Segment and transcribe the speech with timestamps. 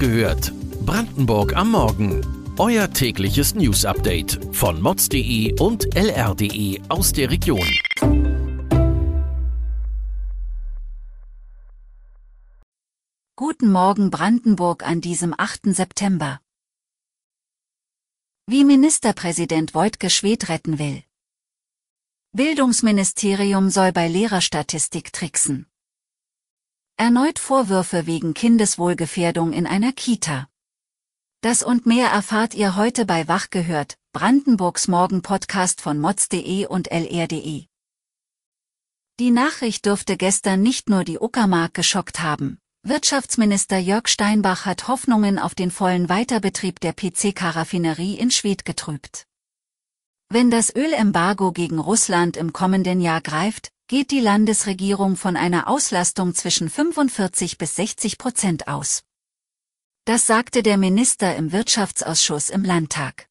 [0.00, 0.52] gehört.
[0.86, 2.24] Brandenburg am Morgen.
[2.58, 7.68] Euer tägliches News-Update von mods.de und lr.de aus der Region.
[13.36, 15.74] Guten Morgen Brandenburg an diesem 8.
[15.74, 16.40] September.
[18.46, 21.02] Wie Ministerpräsident Wojtke Schwed retten will.
[22.32, 25.69] Bildungsministerium soll bei Lehrerstatistik tricksen.
[27.00, 30.50] Erneut Vorwürfe wegen Kindeswohlgefährdung in einer Kita.
[31.40, 37.64] Das und mehr erfahrt ihr heute bei Wach gehört, Brandenburgs Morgen-Podcast von mods.de und lr.de.
[39.18, 42.58] Die Nachricht dürfte gestern nicht nur die Uckermark geschockt haben.
[42.82, 49.24] Wirtschaftsminister Jörg Steinbach hat Hoffnungen auf den vollen Weiterbetrieb der PC-Karaffinerie in Schwedt getrübt.
[50.28, 56.32] Wenn das Ölembargo gegen Russland im kommenden Jahr greift, geht die Landesregierung von einer Auslastung
[56.32, 59.02] zwischen 45 bis 60 Prozent aus.
[60.04, 63.26] Das sagte der Minister im Wirtschaftsausschuss im Landtag.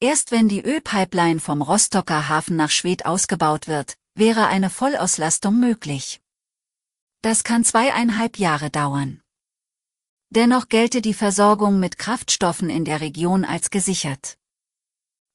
[0.00, 6.20] Erst wenn die Ölpipeline vom Rostocker Hafen nach Schwedt ausgebaut wird, wäre eine Vollauslastung möglich.
[7.20, 9.22] Das kann zweieinhalb Jahre dauern.
[10.30, 14.38] Dennoch gelte die Versorgung mit Kraftstoffen in der Region als gesichert.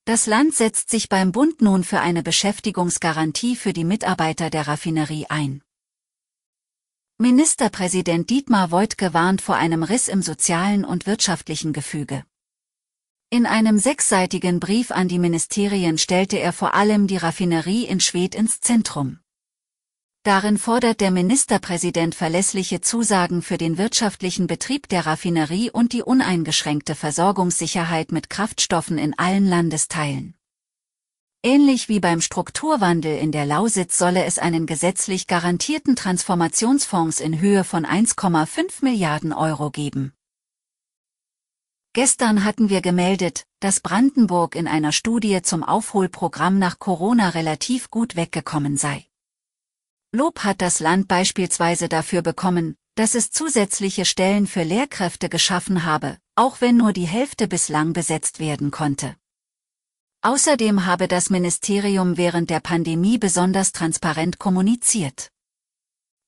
[0.08, 5.25] Das Land setzt sich beim Bund nun für eine Beschäftigungsgarantie für die Mitarbeiter der Raffinerie
[5.27, 5.61] ein.
[7.17, 12.23] Ministerpräsident Dietmar Woidke warnt vor einem Riss im sozialen und wirtschaftlichen Gefüge.
[13.31, 18.33] In einem sechsseitigen Brief an die Ministerien stellte er vor allem die Raffinerie in Schwedt
[18.33, 19.19] ins Zentrum.
[20.28, 26.95] Darin fordert der Ministerpräsident verlässliche Zusagen für den wirtschaftlichen Betrieb der Raffinerie und die uneingeschränkte
[26.95, 30.36] Versorgungssicherheit mit Kraftstoffen in allen Landesteilen.
[31.44, 37.64] Ähnlich wie beim Strukturwandel in der Lausitz solle es einen gesetzlich garantierten Transformationsfonds in Höhe
[37.64, 40.11] von 1,5 Milliarden Euro geben.
[41.94, 48.17] Gestern hatten wir gemeldet, dass Brandenburg in einer Studie zum Aufholprogramm nach Corona relativ gut
[48.17, 49.07] weggekommen sei.
[50.14, 56.18] Lob hat das Land beispielsweise dafür bekommen, dass es zusätzliche Stellen für Lehrkräfte geschaffen habe,
[56.36, 59.16] auch wenn nur die Hälfte bislang besetzt werden konnte.
[60.22, 65.32] Außerdem habe das Ministerium während der Pandemie besonders transparent kommuniziert.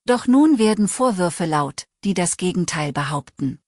[0.04, 3.60] Doch nun werden Vorwürfe laut, die das Gegenteil behaupten.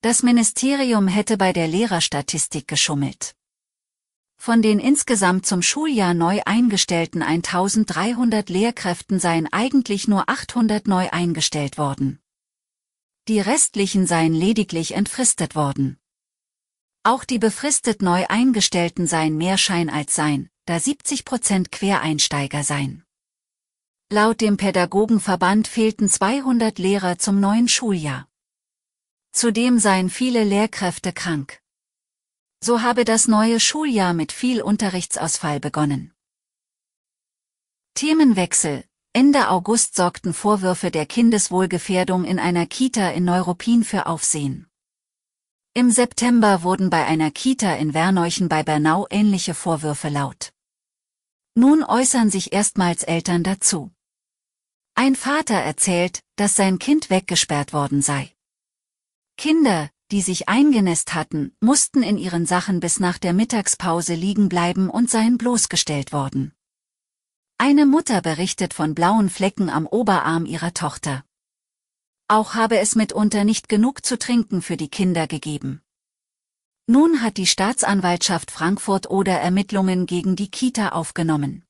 [0.00, 3.34] Das Ministerium hätte bei der Lehrerstatistik geschummelt.
[4.36, 11.78] Von den insgesamt zum Schuljahr neu eingestellten 1300 Lehrkräften seien eigentlich nur 800 neu eingestellt
[11.78, 12.20] worden.
[13.28, 15.98] Die restlichen seien lediglich entfristet worden.
[17.02, 23.04] Auch die befristet neu eingestellten seien mehr Schein als Sein, da 70 Prozent Quereinsteiger seien.
[24.10, 28.28] Laut dem Pädagogenverband fehlten 200 Lehrer zum neuen Schuljahr.
[29.32, 31.60] Zudem seien viele Lehrkräfte krank.
[32.60, 36.12] So habe das neue Schuljahr mit viel Unterrichtsausfall begonnen.
[37.94, 44.66] Themenwechsel Ende August sorgten Vorwürfe der Kindeswohlgefährdung in einer Kita in Neuruppin für Aufsehen.
[45.72, 50.52] Im September wurden bei einer Kita in Werneuchen bei Bernau ähnliche Vorwürfe laut.
[51.54, 53.90] Nun äußern sich erstmals Eltern dazu.
[54.94, 58.34] Ein Vater erzählt, dass sein Kind weggesperrt worden sei.
[59.38, 64.88] Kinder, die sich eingenässt hatten, mussten in ihren Sachen bis nach der Mittagspause liegen bleiben
[64.88, 66.52] und seien bloßgestellt worden.
[67.58, 71.24] Eine Mutter berichtet von blauen Flecken am Oberarm ihrer Tochter.
[72.28, 75.80] Auch habe es mitunter nicht genug zu trinken für die Kinder gegeben.
[76.86, 81.64] Nun hat die Staatsanwaltschaft Frankfurt oder Ermittlungen gegen die Kita aufgenommen.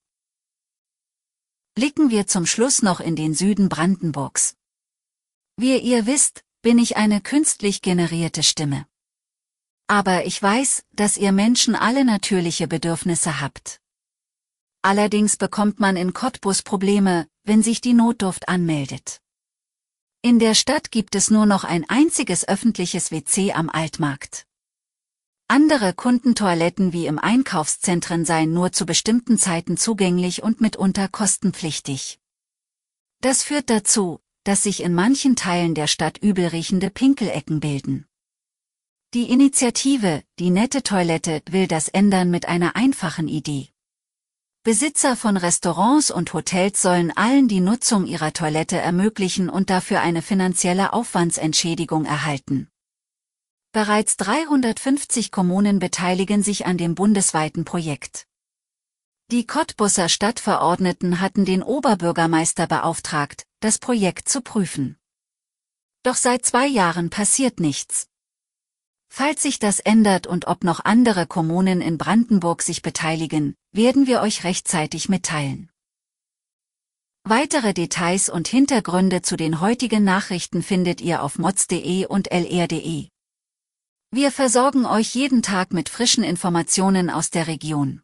[1.75, 4.57] Blicken wir zum Schluss noch in den Süden Brandenburgs.
[5.57, 8.87] Wie ihr wisst, bin ich eine künstlich generierte Stimme.
[9.87, 13.81] Aber ich weiß, dass ihr Menschen alle natürliche Bedürfnisse habt.
[14.83, 19.21] Allerdings bekommt man in Cottbus Probleme, wenn sich die Notdurft anmeldet.
[20.23, 24.47] In der Stadt gibt es nur noch ein einziges öffentliches WC am Altmarkt.
[25.49, 32.19] Andere Kundentoiletten wie im Einkaufszentren seien nur zu bestimmten Zeiten zugänglich und mitunter kostenpflichtig.
[33.21, 38.07] Das führt dazu, dass sich in manchen Teilen der Stadt übelriechende Pinkelecken bilden.
[39.13, 43.71] Die Initiative, die nette Toilette, will das ändern mit einer einfachen Idee.
[44.63, 50.23] Besitzer von Restaurants und Hotels sollen allen die Nutzung ihrer Toilette ermöglichen und dafür eine
[50.23, 52.69] finanzielle Aufwandsentschädigung erhalten.
[53.73, 58.27] Bereits 350 Kommunen beteiligen sich an dem bundesweiten Projekt.
[59.33, 64.97] Die Cottbusser Stadtverordneten hatten den Oberbürgermeister beauftragt, das Projekt zu prüfen.
[66.03, 68.09] Doch seit zwei Jahren passiert nichts.
[69.09, 74.21] Falls sich das ändert und ob noch andere Kommunen in Brandenburg sich beteiligen, werden wir
[74.21, 75.71] euch rechtzeitig mitteilen.
[77.25, 83.09] Weitere Details und Hintergründe zu den heutigen Nachrichten findet ihr auf mods.de und lr.de.
[84.13, 88.03] Wir versorgen euch jeden Tag mit frischen Informationen aus der Region.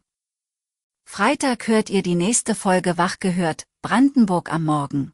[1.05, 5.13] Freitag hört ihr die nächste Folge Wach gehört, Brandenburg am Morgen.